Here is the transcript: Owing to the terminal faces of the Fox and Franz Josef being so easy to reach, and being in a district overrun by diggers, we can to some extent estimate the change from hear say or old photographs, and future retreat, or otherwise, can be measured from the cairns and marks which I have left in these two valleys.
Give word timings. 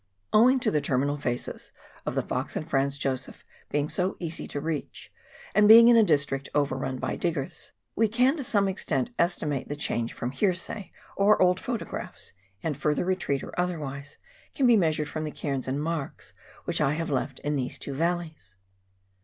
Owing 0.33 0.59
to 0.61 0.71
the 0.71 0.81
terminal 0.81 1.15
faces 1.19 1.71
of 2.07 2.15
the 2.15 2.23
Fox 2.23 2.55
and 2.55 2.67
Franz 2.67 2.97
Josef 2.97 3.45
being 3.69 3.87
so 3.87 4.17
easy 4.19 4.47
to 4.47 4.59
reach, 4.59 5.13
and 5.53 5.67
being 5.67 5.89
in 5.89 5.95
a 5.95 6.01
district 6.01 6.49
overrun 6.55 6.97
by 6.97 7.15
diggers, 7.15 7.71
we 7.95 8.07
can 8.07 8.35
to 8.35 8.43
some 8.43 8.67
extent 8.67 9.11
estimate 9.19 9.67
the 9.69 9.75
change 9.75 10.11
from 10.11 10.31
hear 10.31 10.55
say 10.55 10.91
or 11.15 11.39
old 11.39 11.59
photographs, 11.59 12.33
and 12.63 12.75
future 12.77 13.05
retreat, 13.05 13.43
or 13.43 13.53
otherwise, 13.59 14.17
can 14.55 14.65
be 14.65 14.75
measured 14.75 15.07
from 15.07 15.23
the 15.23 15.29
cairns 15.31 15.67
and 15.67 15.83
marks 15.83 16.33
which 16.65 16.81
I 16.81 16.93
have 16.95 17.11
left 17.11 17.37
in 17.41 17.55
these 17.55 17.77
two 17.77 17.93
valleys. 17.93 18.55